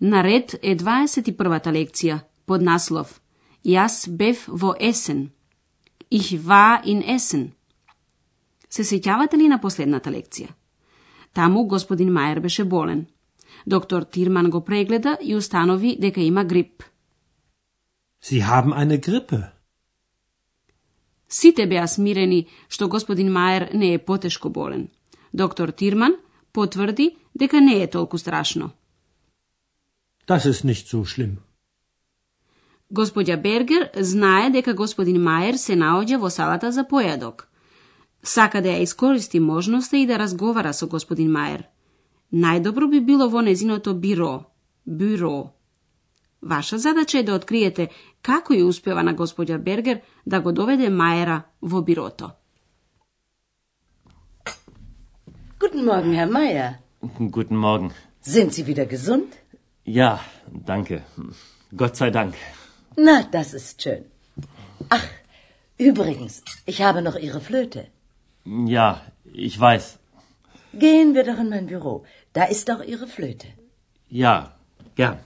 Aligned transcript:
На 0.00 0.22
ред 0.24 0.54
е 0.62 0.76
21-та 0.76 1.72
лекција 1.72 2.20
под 2.46 2.62
наслов 2.62 3.20
Јас 3.64 4.08
бев 4.08 4.46
во 4.48 4.74
Есен. 4.80 5.30
Ich 6.10 6.32
war 6.40 6.80
in 6.84 7.02
Essen. 7.04 7.50
Се 8.68 8.82
сеќавате 8.82 9.36
ли 9.36 9.48
на 9.48 9.58
последната 9.60 10.10
лекција? 10.10 10.48
Таму 11.32 11.66
господин 11.68 12.08
Мајер 12.10 12.40
беше 12.40 12.64
болен. 12.64 13.06
Доктор 13.66 14.02
Тирман 14.02 14.50
го 14.50 14.64
прегледа 14.64 15.18
и 15.20 15.36
установи 15.36 15.96
дека 16.00 16.20
има 16.20 16.44
грип. 16.44 16.82
Sie 18.22 18.40
haben 18.40 18.72
eine 18.72 18.98
Grippe. 18.98 19.52
Сите 21.28 21.66
беа 21.66 21.86
смирени 21.86 22.46
што 22.68 22.88
господин 22.88 23.28
Мајер 23.28 23.74
не 23.74 23.94
е 23.94 23.98
потешко 23.98 24.50
болен. 24.50 24.88
Доктор 25.32 25.68
Тирман 25.68 26.16
потврди 26.52 27.16
дека 27.34 27.60
не 27.60 27.82
е 27.82 27.90
толку 27.90 28.18
страшно. 28.18 28.70
Das 30.30 30.46
ist 30.46 30.64
nicht 30.64 30.86
so 30.86 31.04
schlimm. 31.04 31.38
Господја 32.98 33.36
Бергер 33.36 33.88
знае 34.10 34.50
дека 34.50 34.74
господин 34.80 35.16
Мајер 35.26 35.56
се 35.58 35.74
наоѓа 35.80 36.18
во 36.22 36.30
салата 36.30 36.70
за 36.76 36.84
појадок. 36.92 37.42
Сака 38.22 38.62
да 38.62 38.68
ја 38.68 38.84
искористи 38.86 39.40
можноста 39.40 39.96
и 39.96 40.06
да 40.06 40.18
разговара 40.18 40.72
со 40.72 40.86
господин 40.86 41.32
Мајер. 41.36 41.64
Најдобро 42.44 42.90
би 42.90 43.00
било 43.00 43.28
во 43.28 43.42
незиното 43.42 43.94
биро. 43.94 44.44
Бюро. 44.86 45.50
Ваша 46.42 46.78
задача 46.78 47.18
е 47.18 47.22
да 47.22 47.34
откриете 47.34 47.88
како 48.22 48.54
ја 48.54 48.70
успева 48.70 49.02
на 49.02 49.14
господја 49.14 49.58
Бергер 49.58 50.00
да 50.26 50.40
го 50.40 50.52
доведе 50.52 50.94
Мајера 51.02 51.42
во 51.60 51.82
бирото. 51.82 52.30
Guten 55.58 55.84
Morgen, 55.84 56.14
Herr 56.14 56.30
Meier. 56.30 56.74
Guten 57.18 57.56
Morgen. 57.56 57.90
Sind 58.22 58.52
Sie 58.54 58.66
wieder 58.66 58.86
gesund? 58.86 59.39
Ja, 59.89 60.19
danke. 60.47 61.03
Gott 61.71 61.95
sei 61.95 62.09
Dank. 62.11 62.33
Na, 62.97 63.23
das 63.23 63.53
ist 63.53 63.81
schön. 63.81 64.05
Ach, 64.89 65.07
übrigens, 65.77 66.43
ich 66.65 66.81
habe 66.81 67.01
noch 67.01 67.15
Ihre 67.15 67.41
Flöte. 67.41 67.87
Ja, 68.45 69.01
ich 69.33 69.59
weiß. 69.59 69.99
Gehen 70.73 71.13
wir 71.15 71.23
doch 71.23 71.39
in 71.39 71.49
mein 71.49 71.67
Büro. 71.67 72.03
Da 72.33 72.43
ist 72.43 72.67
doch 72.69 72.81
Ihre 72.83 73.07
Flöte. 73.07 73.47
Ja, 74.09 74.53
gern. 74.95 75.17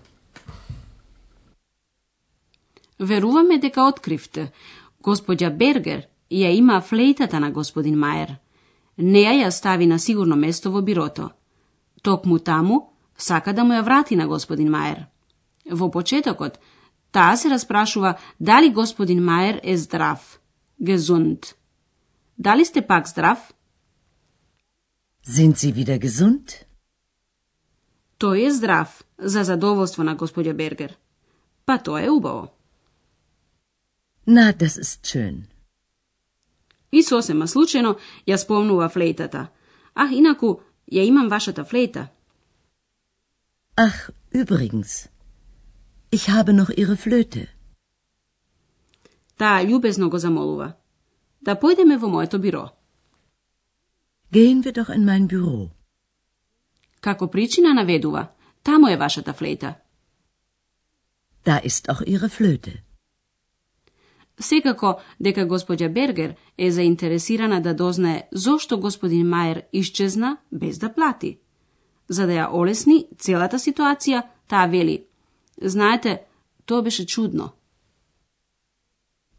Веруваме 3.00 3.58
дека 3.58 3.88
откривте. 3.88 4.52
Господја 5.03 5.50
Бергер 5.58 6.08
ја 6.31 6.50
има 6.52 6.81
флейтата 6.81 7.39
на 7.39 7.52
господин 7.52 7.95
Мајер. 7.95 8.36
Неа 8.98 9.31
ја 9.31 9.52
стави 9.52 9.86
на 9.86 10.00
сигурно 10.00 10.36
место 10.36 10.72
во 10.72 10.81
бирото. 10.81 11.30
Токму 12.02 12.39
таму 12.39 12.89
сака 13.19 13.53
да 13.53 13.65
му 13.65 13.73
ја 13.73 13.83
врати 13.84 14.16
на 14.16 14.28
господин 14.28 14.69
Мајер. 14.69 15.06
Во 15.71 15.91
почетокот, 15.91 16.59
таа 17.12 17.37
се 17.37 17.50
распрашува 17.50 18.19
дали 18.41 18.71
господин 18.71 19.21
Мајер 19.21 19.61
е 19.62 19.77
здрав. 19.77 20.41
Gesund. 20.83 21.55
Дали 22.38 22.65
сте 22.65 22.87
пак 22.87 23.09
здрав? 23.09 23.55
Sind 25.27 25.55
Sie 25.56 25.72
wieder 25.72 25.99
gesund? 25.99 26.65
Тој 28.19 28.47
е 28.47 28.50
здрав, 28.50 29.05
за 29.19 29.44
задоволство 29.44 30.05
на 30.05 30.17
господја 30.17 30.53
Бергер. 30.53 30.97
Па 31.67 31.78
тоа 31.78 32.03
е 32.03 32.11
убаво. 32.11 32.49
Na, 34.27 34.53
das 34.53 34.78
ist 34.78 35.06
schön. 35.06 35.43
И 36.93 37.03
сосема 37.03 37.47
случајно 37.47 37.97
ја 38.27 38.37
спомнува 38.37 38.88
флейтата. 38.88 39.49
А, 39.94 40.09
инаку, 40.12 40.61
ја 40.93 41.05
имам 41.05 41.28
вашата 41.28 41.65
флейта. 41.65 42.09
Ach, 43.77 44.11
übrigens, 44.31 45.09
ich 46.11 46.31
habe 46.31 46.53
noch 46.53 46.71
Ihre 46.71 46.97
Flöte. 46.97 47.49
Таа 49.37 49.65
љубезно 49.67 50.09
го 50.11 50.19
замолува. 50.19 50.77
Да 51.41 51.57
појдеме 51.59 51.99
во 51.99 52.09
моето 52.09 52.39
биро. 52.39 52.71
Gehen 54.31 54.62
wir 54.62 54.73
doch 54.73 54.91
in 54.95 55.05
mein 55.05 55.27
Büro. 55.27 55.71
Како 57.01 57.27
причина 57.27 57.75
наведува, 57.75 58.31
таму 58.62 58.89
е 58.89 58.97
вашата 58.97 59.33
флейта. 59.33 59.75
Da 61.45 61.59
ist 61.59 61.89
auch 61.89 62.03
Ihre 62.06 62.29
Flöte. 62.29 62.83
Секако 64.39 65.01
дека 65.21 65.47
господја 65.47 65.89
Бергер 65.89 66.37
е 66.59 66.71
заинтересирана 66.71 67.61
да 67.62 67.75
дознае 67.75 68.29
зошто 68.33 68.81
господин 68.81 69.27
Мајер 69.27 69.62
исчезна 69.73 70.37
без 70.53 70.79
да 70.79 70.95
плати. 70.95 71.39
За 72.09 72.26
да 72.26 72.32
ја 72.32 72.47
олесни 72.53 73.06
целата 73.19 73.59
ситуација, 73.59 74.22
таа 74.48 74.66
вели. 74.66 75.04
Знаете, 75.62 76.22
тоа 76.66 76.82
беше 76.82 77.06
чудно. 77.06 77.53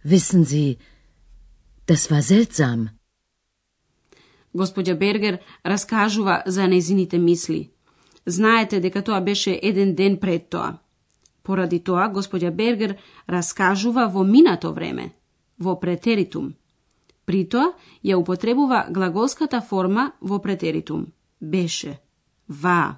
Wissen 0.06 0.44
Sie, 0.44 0.78
das 1.88 2.10
war 2.12 2.22
seltsam. 2.22 2.90
Господја 4.56 4.96
Бергер 4.98 5.40
раскажува 5.66 6.44
за 6.46 6.68
незините 6.68 7.18
мисли. 7.18 7.70
Знаете 8.26 8.80
дека 8.80 9.02
тоа 9.02 9.22
беше 9.22 9.60
еден 9.64 9.96
ден 9.96 10.18
пред 10.18 10.50
тоа. 10.50 10.78
Поради 11.44 11.80
тоа, 11.80 12.10
господја 12.10 12.52
Бергер 12.52 12.98
раскажува 13.30 14.08
во 14.08 14.24
минато 14.24 14.72
време, 14.74 15.12
во 15.60 15.80
претеритум. 15.80 16.54
При 17.26 17.46
тоа 17.50 17.74
ја 18.04 18.16
употребува 18.16 18.86
глаголската 18.90 19.62
форма 19.62 20.12
во 20.22 20.40
претеритум. 20.40 21.08
Беше. 21.42 22.05
Ва. 22.49 22.97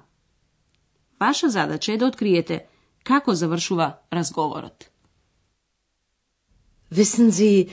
Ваша 1.19 1.49
задача 1.49 1.93
е 1.93 1.97
да 1.97 2.07
откриете 2.07 2.65
како 3.03 3.35
завршува 3.35 3.87
разговорот. 4.13 4.89
Wissen 6.91 7.29
Sie, 7.31 7.69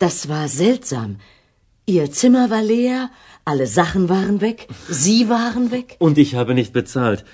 das 0.00 0.26
war 0.28 0.48
seltsam. 0.48 1.10
Ihr 1.86 2.06
Zimmer 2.10 2.50
war 2.50 2.62
leer, 2.62 3.10
alle 3.44 3.66
Sachen 3.66 4.08
waren 4.08 4.40
weg, 4.40 4.68
Sie 4.88 5.28
waren 5.28 5.70
weg. 5.70 5.96
Und 6.00 6.16
ich 6.18 6.34
habe 6.34 6.54
nicht 6.54 6.72
bezahlt. 6.72 7.24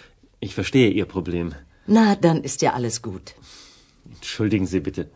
Ich 0.41 0.54
verstehe 0.54 0.91
Ihr 0.91 1.06
Problem. 1.06 1.54
Na, 1.87 2.16
dann 2.16 2.43
ist 2.43 2.62
ja 2.62 2.72
alles 2.72 3.03
gut. 3.03 3.34
Entschuldigen 4.15 4.66
Sie 4.66 4.81
bitte. 4.81 5.10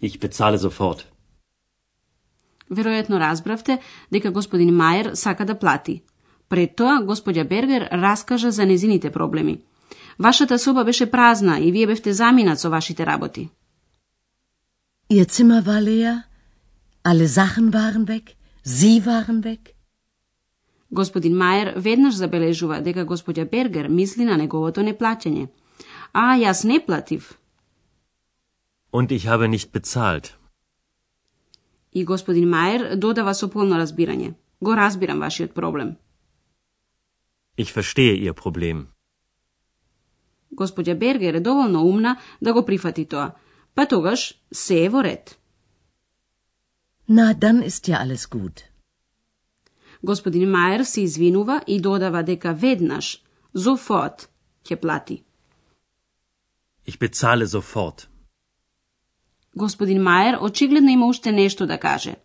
Ich 0.00 0.18
bezahle 0.20 0.58
sofort. 0.58 1.06
Веројатно 2.70 3.18
разбравте 3.18 3.78
дека 4.10 4.30
господин 4.30 4.70
Мајер 4.74 5.14
сака 5.14 5.44
да 5.44 5.58
плати. 5.58 6.02
Пред 6.49 6.75
тоа, 6.75 7.01
господја 7.03 7.43
Бергер 7.47 7.89
раскажа 7.91 8.51
за 8.51 8.65
незините 8.65 9.11
проблеми. 9.11 9.61
Вашата 10.19 10.59
соба 10.59 10.83
беше 10.83 11.11
празна 11.11 11.59
и 11.59 11.71
вие 11.71 11.87
бевте 11.87 12.13
заминат 12.13 12.59
со 12.59 12.69
вашите 12.69 13.05
работи. 13.05 13.49
Ihr 15.09 15.25
Zimmer 15.25 15.61
war 15.63 15.81
leer, 15.81 16.23
alle 17.03 17.27
Sachen 17.27 17.71
waren 17.71 18.05
weg, 18.05 18.35
Sie 18.65 18.99
waren 19.05 19.41
weg. 19.43 19.77
Господин 20.91 21.35
Мајер 21.35 21.73
веднаш 21.75 22.15
забележува 22.15 22.81
дека 22.81 23.05
господја 23.05 23.49
Бергер 23.49 23.87
мисли 23.89 24.25
на 24.25 24.37
неговото 24.37 24.81
неплаќање. 24.81 25.47
А, 26.13 26.35
јас 26.35 26.63
не 26.63 26.79
платив. 26.79 27.37
Und 28.91 29.11
ich 29.11 29.27
habe 29.27 29.47
nicht 29.47 29.71
bezahlt. 29.71 30.33
И 31.93 32.03
господин 32.03 32.49
Мајер 32.49 32.95
додава 32.95 33.33
со 33.33 33.47
полно 33.47 33.75
разбирање. 33.77 34.33
Го 34.61 34.75
разбирам 34.75 35.19
вашиот 35.19 35.53
проблем. 35.53 35.95
Ich 37.57 37.73
verstehe 37.73 38.13
Ihr 38.13 38.33
Problem. 38.33 38.87
Господја 40.51 40.95
Бергер 40.95 41.33
е 41.33 41.39
доволно 41.39 41.81
умна 41.83 42.17
да 42.41 42.53
го 42.53 42.65
прифати 42.65 43.05
тоа, 43.05 43.31
па 43.75 43.85
тогаш 43.85 44.33
се 44.51 44.85
е 44.85 44.89
во 44.89 45.03
ред. 45.03 45.39
Na, 47.09 47.33
dann 47.33 47.63
ist 47.63 47.87
ja 47.87 47.97
alles 48.03 48.27
gut. 48.29 48.63
Господин 50.03 50.49
Мајер 50.49 50.83
се 50.83 51.01
извинува 51.01 51.61
и 51.67 51.81
додава 51.81 52.23
дека 52.23 52.53
веднаш, 52.53 53.23
sofort, 53.55 54.27
ќе 54.63 54.75
плати. 54.75 55.23
Ich 56.85 56.97
bezahle 56.99 57.47
sofort. 57.47 58.07
Господин 59.55 60.01
Мајер 60.01 60.37
очигледно 60.41 60.91
има 60.91 61.07
уште 61.07 61.31
нешто 61.31 61.65
да 61.65 61.77
каже. 61.77 62.15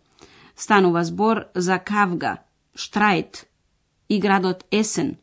Станува 0.56 1.04
збор 1.04 1.44
за 1.54 1.78
Кавга, 1.78 2.36
Штрајт 2.76 3.51
и 4.08 4.18
градот 4.20 4.64
Есен, 4.70 5.16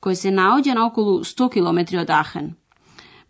кој 0.00 0.14
се 0.14 0.30
наоѓа 0.30 0.74
на 0.74 0.86
околу 0.86 1.24
100 1.24 1.52
километри 1.52 1.98
од 1.98 2.10
Ахен. 2.10 2.54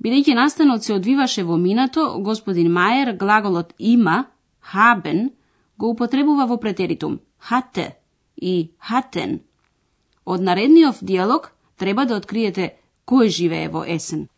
Бидејќи 0.02 0.34
настанот 0.34 0.84
се 0.84 0.94
одвиваше 0.94 1.42
во 1.44 1.56
минато, 1.56 2.18
господин 2.20 2.72
Маjer 2.72 3.16
глаголот 3.16 3.72
има, 3.78 4.26
haben, 4.74 5.30
го 5.78 5.90
употребува 5.90 6.46
во 6.46 6.56
претеритум 6.58 7.20
hatte 7.50 7.96
и 8.36 8.70
hatten. 8.78 9.40
Од 10.24 10.40
наредниот 10.40 10.98
диалог 11.02 11.52
треба 11.76 12.06
да 12.06 12.16
откриете 12.16 12.76
кој 13.06 13.28
живее 13.28 13.68
во 13.68 13.84
Есен. 13.86 14.28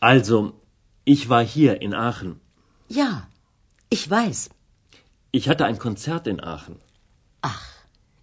Also, 0.00 0.54
ich 1.04 1.28
war 1.28 1.44
hier 1.44 1.82
in 1.82 1.94
Aachen. 1.94 2.40
Ja, 2.88 3.28
ich 3.90 4.08
weiß. 4.10 4.50
Ich 5.32 5.48
hatte 5.48 5.66
ein 5.66 5.78
Konzert 5.78 6.26
in 6.26 6.40
Aachen. 6.40 6.76
Ach, 7.42 7.67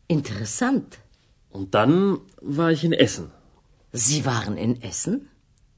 interessant. 0.09 0.99
Und 1.51 1.75
dann 1.75 2.21
war 2.41 2.71
ich 2.71 2.85
in 2.85 2.93
Essen. 2.93 3.31
Sie 3.93 4.25
waren 4.25 4.57
in 4.57 4.81
Essen? 4.83 5.29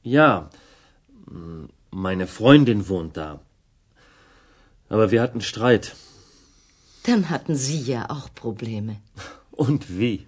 Ja, 0.02 0.50
m, 1.28 1.68
meine 1.90 2.26
Freundin 2.26 2.88
wohnt 2.88 3.16
da. 3.16 3.40
Aber 4.88 5.10
wir 5.10 5.22
hatten 5.22 5.40
Streit. 5.40 5.94
Dann 7.04 7.30
hatten 7.30 7.56
Sie 7.56 7.80
ja 7.80 8.10
auch 8.10 8.28
Probleme. 8.34 9.00
Und 9.50 9.82
wie? 9.98 10.26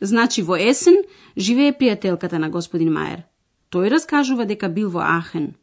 Значи 0.00 0.40
во 0.40 0.56
Есен 0.56 1.04
живее 1.36 1.72
пријателката 1.72 2.38
на 2.38 2.48
господин 2.48 2.92
Маjer. 2.92 3.24
Тој 3.70 3.90
раскажува 3.92 4.46
дека 4.46 4.68
бил 4.68 4.90
во 4.90 5.04
Ахен. 5.18 5.54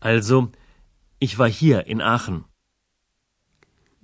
Also, 0.00 0.50
ich 1.20 1.38
war 1.38 1.48
hier 1.48 1.86
in 1.86 2.00
Aachen. 2.00 2.44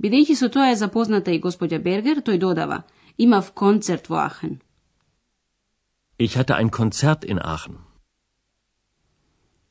Бидејќи 0.01 0.35
со 0.35 0.49
тоа 0.49 0.71
е 0.71 0.75
запозната 0.75 1.31
и 1.31 1.41
господја 1.41 1.77
Бергер, 1.79 2.23
тој 2.25 2.39
додава, 2.41 2.83
имав 3.17 3.53
концерт 3.53 4.09
во 4.09 4.17
Ахен. 4.25 4.59
Ich 6.17 6.37
hatte 6.37 6.55
ein 6.55 6.69
Konzert 6.69 7.23
in 7.23 7.39
Aachen. 7.39 7.77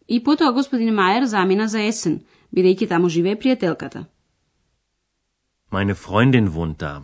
И 0.09 0.23
потоа 0.25 0.53
господин 0.53 0.95
Маjer 0.95 1.27
замина 1.27 1.69
за 1.69 1.79
Есен, 1.79 2.21
бидејќи 2.55 2.89
таму 2.89 3.09
живее 3.09 3.37
пријателката. 3.37 4.07
Meine 5.71 5.95
Freundin 5.95 6.49
wohnt 6.55 6.79
da. 6.79 7.03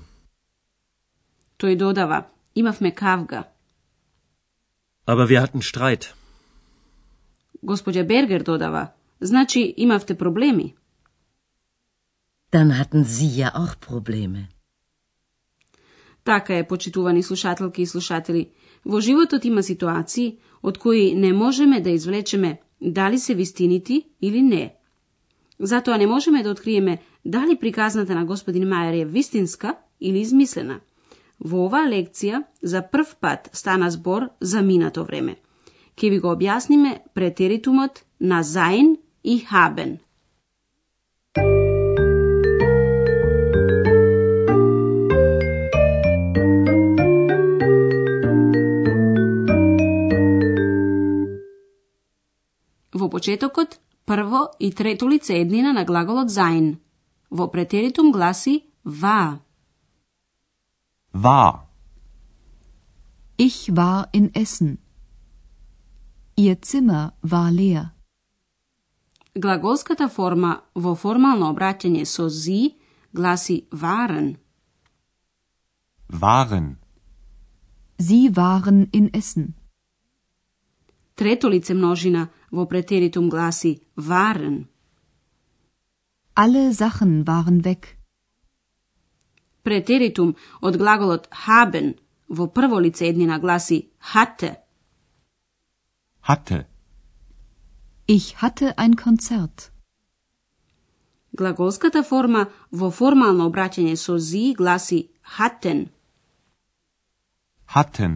Тој 1.59 1.77
додава, 1.77 2.27
имавме 2.55 2.91
кавга. 2.91 3.45
Aber 5.07 5.29
wir 5.29 5.41
hatten 5.41 5.63
Streit. 5.63 6.15
Господја 7.63 8.07
Бергер 8.07 8.43
додава, 8.43 8.89
значи 9.21 9.75
имавте 9.77 10.15
проблеми. 10.15 10.75
Dann 12.57 12.79
hatten 12.79 13.05
Sie 13.05 13.33
ja 13.43 13.49
auch 13.55 13.75
Probleme. 13.89 14.49
Така 16.25 16.55
е, 16.55 16.67
почитувани 16.67 17.23
слушателки 17.23 17.83
и 17.83 17.87
слушатели. 17.87 18.49
Во 18.85 19.01
животот 19.01 19.45
има 19.45 19.63
ситуации 19.63 20.39
од 20.63 20.79
кои 20.79 21.15
не 21.15 21.33
можеме 21.33 21.81
да 21.81 21.91
извлечеме 21.91 22.59
дали 22.81 23.19
се 23.19 23.35
вистинити 23.35 24.07
или 24.23 24.43
не. 24.43 24.75
Затоа 25.61 25.99
не 25.99 26.07
можеме 26.07 26.43
да 26.43 26.51
откриеме 26.51 26.99
дали 27.25 27.57
приказната 27.57 28.15
на 28.15 28.25
господин 28.25 28.65
Мајер 28.69 29.03
е 29.03 29.05
вистинска 29.05 29.75
или 30.01 30.19
измислена. 30.21 30.81
Во 31.41 31.67
оваа 31.67 31.85
лекција 31.85 32.45
за 32.63 32.83
прв 32.93 33.17
пат 33.21 33.51
стана 33.53 33.91
збор 33.91 34.29
за 34.41 34.63
минато 34.63 35.05
време. 35.05 35.37
Ке 35.97 36.11
ви 36.11 36.19
го 36.19 36.33
објасниме 36.33 36.99
претеритумот 37.15 38.05
на 38.21 38.43
заин 38.43 38.97
и 39.25 39.39
хабен. 39.39 39.99
Во 52.97 53.11
почетокот, 53.11 53.71
прво 54.07 54.43
и 54.59 54.71
трето 54.73 55.09
лице 55.09 55.35
еднина 55.41 55.73
на 55.73 55.85
глаголот 55.85 56.31
sein. 56.31 56.79
Во 57.31 57.47
претеритум 57.49 58.11
гласи 58.11 58.65
war. 58.85 59.39
War. 61.13 61.53
Ich 63.37 63.69
war 63.75 64.09
in 64.13 64.31
Essen. 64.35 64.79
Ihr 66.37 66.57
Zimmer 66.63 67.13
war 67.23 67.51
leer. 67.51 67.93
Глаголската 69.35 70.09
форма 70.09 70.63
во 70.75 70.95
формално 70.95 71.53
обраќање 71.53 72.05
со 72.05 72.29
зи 72.29 72.77
гласи 73.13 73.67
waren. 73.73 74.37
Waren. 76.09 76.77
Sie 77.99 78.31
waren 78.31 78.89
in 78.93 79.11
Essen. 79.13 79.55
Трето 81.15 81.51
лице 81.51 81.75
множина 81.75 82.29
во 82.51 82.67
претеритум 82.67 83.29
гласи 83.29 83.83
waren. 83.97 84.69
Alle 86.35 86.73
Sachen 86.75 87.27
waren 87.27 87.65
weg. 87.65 87.97
Претеритум 89.63 90.37
од 90.61 90.77
глаголот 90.77 91.29
haben 91.47 91.95
во 92.29 92.47
прво 92.47 92.79
лице 92.79 93.09
еднина 93.09 93.39
гласи 93.39 93.91
hatte. 94.15 94.57
Hatte. 96.21 96.67
Ich 98.07 98.37
hatte 98.43 98.79
ein 98.79 98.95
Konzert. 98.97 99.73
Глаголската 101.33 102.03
форма 102.03 102.47
во 102.71 102.91
формално 102.91 103.49
обраќање 103.51 103.97
со 103.97 104.19
зи 104.19 104.55
гласи 104.55 105.01
hatten. 105.37 105.89
Hatten. 107.75 108.13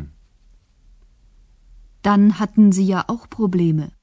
Dann 2.02 2.38
hatten 2.38 2.72
Sie 2.72 2.86
ja 2.86 3.04
auch 3.08 3.28
Probleme. 3.28 3.99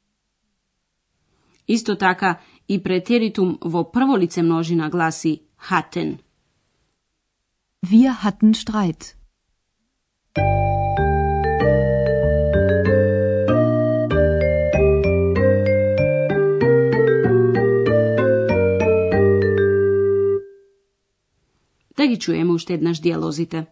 Исто 1.68 1.96
така 1.96 2.40
и 2.68 2.84
претеритум 2.84 3.58
во 3.62 3.84
прво 3.92 4.18
лице 4.18 4.42
множина 4.42 4.90
гласи 4.90 5.42
hatten. 5.70 6.20
Wir 7.86 8.12
hatten 8.24 8.54
Streit. 8.54 9.18
Да 21.98 22.08
ги 22.08 22.20
чуеме 22.20 22.54
уште 22.54 22.74
еднаш 22.74 23.00
диалозите. 23.00 23.66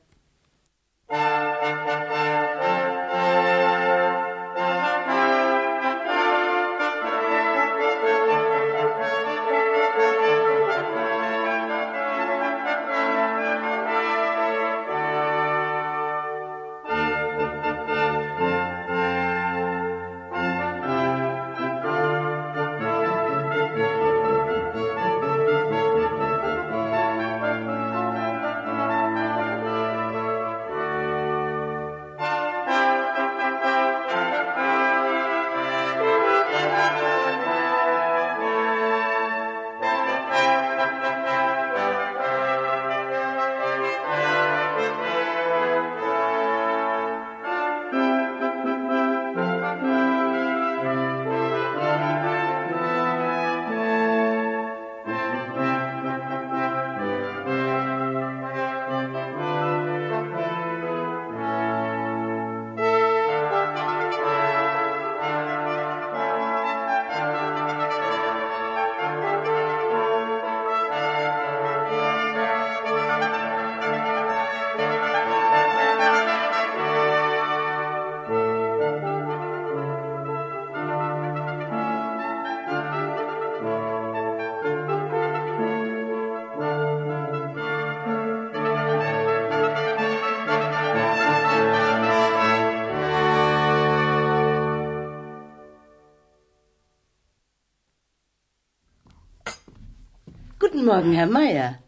Guten 100.64 100.84
Morgen, 100.84 101.12
Herr 101.12 101.26
Meier. 101.26 101.78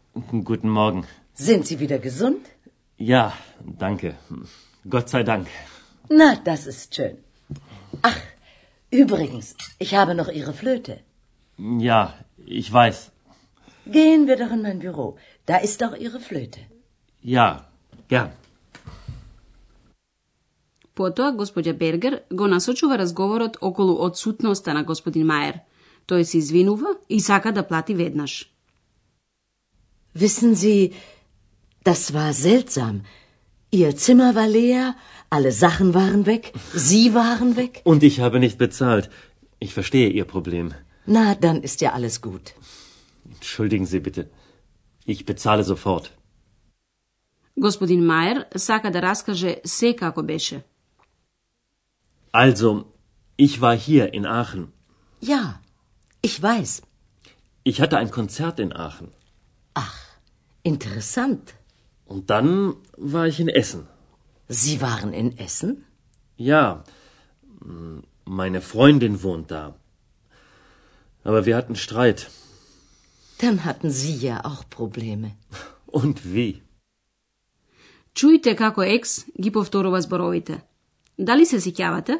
Guten 0.51 0.69
Morgen. 0.69 1.05
Sind 1.33 1.65
Sie 1.67 1.79
wieder 1.79 1.99
gesund? 1.99 2.43
Ja, 2.97 3.33
danke. 3.79 4.15
Gott 4.89 5.09
sei 5.09 5.23
Dank. 5.23 5.47
Na, 6.09 6.35
das 6.35 6.67
ist 6.67 6.95
schön. 6.95 7.17
Ach, 8.01 8.19
übrigens, 8.91 9.55
ich 9.79 9.95
habe 9.95 10.13
noch 10.15 10.29
Ihre 10.29 10.53
Flöte. 10.53 10.99
Ja, 11.89 12.13
ich 12.45 12.71
weiß. 12.71 13.11
Gehen 13.85 14.27
wir 14.27 14.37
doch 14.37 14.51
in 14.51 14.61
mein 14.61 14.79
Büro. 14.79 15.17
Da 15.45 15.57
ist 15.57 15.83
auch 15.83 15.95
Ihre 15.95 16.19
Flöte. 16.19 16.61
Ja, 17.21 17.47
gern. 18.07 18.31
Потоа 20.93 21.31
господја 21.31 21.73
Бергер 21.73 22.21
го 22.29 22.47
насочува 22.47 22.97
разговорот 22.97 23.57
околу 23.61 24.05
одсутноста 24.05 24.73
на 24.73 24.83
господин 24.83 25.27
Мајер. 25.27 25.59
Тој 26.07 26.23
се 26.23 26.37
извинува 26.37 26.95
и 27.09 27.19
сака 27.19 27.51
да 27.51 27.63
плати 27.67 27.93
веднаш. 27.93 28.49
Wissen 30.20 30.54
Sie, 30.54 30.94
das 31.84 32.12
war 32.14 32.32
seltsam. 32.32 32.94
Ihr 33.70 33.96
Zimmer 33.96 34.34
war 34.34 34.48
leer, 34.48 34.84
alle 35.30 35.52
Sachen 35.52 35.94
waren 35.94 36.26
weg, 36.26 36.52
Sie 36.72 37.14
waren 37.14 37.56
weg. 37.56 37.82
Und 37.84 38.02
ich 38.02 38.20
habe 38.20 38.38
nicht 38.40 38.58
bezahlt. 38.58 39.10
Ich 39.58 39.74
verstehe 39.74 40.10
Ihr 40.10 40.24
Problem. 40.24 40.74
Na, 41.06 41.34
dann 41.34 41.62
ist 41.62 41.80
ja 41.80 41.92
alles 41.92 42.20
gut. 42.22 42.54
Entschuldigen 43.34 43.86
Sie 43.86 44.00
bitte. 44.00 44.30
Ich 45.04 45.24
bezahle 45.24 45.64
sofort. 45.64 46.10
Gospodin 47.56 48.04
Majer 48.06 48.44
saka 48.54 48.90
da 48.90 49.00
raskaže 49.00 49.54
sve 49.64 49.92
kako 49.96 50.22
beše. 50.22 50.62
Also, 52.32 52.84
ich 53.36 53.60
war 53.60 53.76
hier 53.76 54.14
in 54.14 54.26
Aachen. 54.26 54.72
Ja, 55.20 55.60
ich 56.22 56.42
weiß. 56.42 56.82
Ich 57.64 57.80
hatte 57.80 57.96
ein 57.98 58.10
Konzert 58.10 58.60
in 58.60 58.72
Aachen. 58.72 59.08
Ach. 59.74 60.07
interessant. 60.63 61.55
Und 62.05 62.29
dann 62.29 62.75
war 62.97 63.27
ich 63.27 63.39
in 63.39 63.49
Essen. 63.49 63.87
Sie 64.47 64.81
waren 64.81 65.13
in 65.13 65.37
Essen? 65.37 65.85
Ja, 66.37 66.83
m, 67.61 68.03
meine 68.25 68.61
Freundin 68.61 69.23
wohnt 69.23 69.51
da. 69.51 69.75
Aber 71.23 71.45
wir 71.45 71.55
hatten 71.55 71.75
Streit. 71.75 72.29
Dann 73.39 73.63
hatten 73.65 73.89
Sie 73.91 74.15
ja 74.15 74.45
auch 74.45 74.63
Probleme. 74.69 75.35
Und 75.85 76.23
wie? 76.33 76.61
Чујте 78.15 78.53
како 78.55 78.83
екс 78.83 79.25
ги 79.41 79.51
повторува 79.51 80.01
зборовите. 80.01 80.61
Дали 81.17 81.45
се 81.45 81.57
сеќавате? 81.65 82.15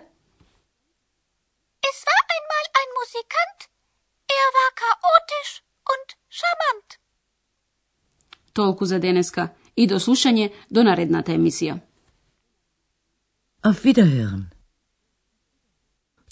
Es 1.89 1.97
war 2.09 2.21
einmal 2.35 2.65
ein 2.81 2.89
Musikant. 2.99 3.59
Er 4.39 4.47
war 4.57 4.69
chaotisch 4.81 5.53
und 5.93 6.17
charmant. 6.39 6.97
Толку 8.58 8.84
за 8.84 8.98
денеска 8.98 9.48
и 9.76 9.86
до 9.86 10.00
слушање 10.02 10.50
до 10.70 10.82
наредната 10.82 11.32
емисија. 11.32 11.78
Auf 13.62 13.84
Wiederhören. 13.84 14.48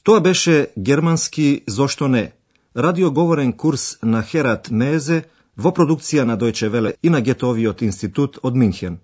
Тоа 0.02 0.21
беше 0.21 0.66
германски 0.78 1.62
зошто 1.66 2.09
не, 2.09 2.33
радиоговорен 2.76 3.52
курс 3.52 3.99
на 4.02 4.23
Херат 4.23 4.71
Мезе 4.71 5.23
во 5.56 5.71
продукција 5.71 6.25
на 6.25 6.37
Дојче 6.38 6.68
Веле 6.68 6.95
и 7.02 7.11
на 7.11 7.21
Гетовиот 7.21 7.83
институт 7.83 8.38
од 8.42 8.54
Минхен. 8.54 8.99